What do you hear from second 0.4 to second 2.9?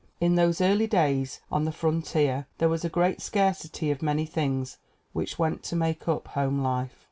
early days on the frontier there was a